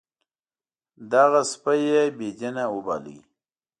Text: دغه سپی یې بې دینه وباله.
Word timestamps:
دغه 1.11 1.41
سپی 1.51 1.79
یې 1.91 2.03
بې 2.17 2.29
دینه 2.39 2.63
وباله. 2.75 3.17